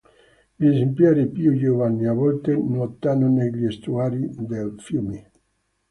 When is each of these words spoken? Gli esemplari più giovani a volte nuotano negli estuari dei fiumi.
Gli 0.55 0.65
esemplari 0.65 1.29
più 1.29 1.53
giovani 1.55 2.07
a 2.07 2.13
volte 2.13 2.55
nuotano 2.55 3.29
negli 3.29 3.65
estuari 3.65 4.27
dei 4.35 4.73
fiumi. 4.79 5.23